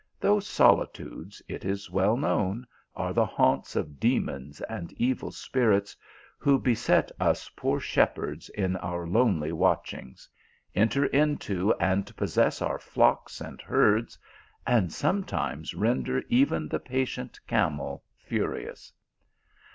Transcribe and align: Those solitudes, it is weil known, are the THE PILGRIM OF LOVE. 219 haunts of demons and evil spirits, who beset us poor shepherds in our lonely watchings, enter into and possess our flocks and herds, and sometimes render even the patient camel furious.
Those 0.19 0.47
solitudes, 0.47 1.43
it 1.47 1.63
is 1.63 1.91
weil 1.91 2.17
known, 2.17 2.65
are 2.95 3.13
the 3.13 3.21
THE 3.21 3.27
PILGRIM 3.27 3.29
OF 3.29 3.29
LOVE. 3.29 3.35
219 3.35 3.45
haunts 3.45 3.75
of 3.75 3.99
demons 3.99 4.61
and 4.61 4.93
evil 4.93 5.31
spirits, 5.31 5.95
who 6.39 6.57
beset 6.59 7.11
us 7.19 7.51
poor 7.55 7.79
shepherds 7.79 8.49
in 8.49 8.77
our 8.77 9.05
lonely 9.05 9.51
watchings, 9.51 10.27
enter 10.73 11.05
into 11.05 11.75
and 11.75 12.15
possess 12.17 12.63
our 12.63 12.79
flocks 12.79 13.41
and 13.41 13.61
herds, 13.61 14.17
and 14.65 14.91
sometimes 14.91 15.75
render 15.75 16.23
even 16.29 16.67
the 16.67 16.79
patient 16.79 17.39
camel 17.45 18.03
furious. 18.17 18.91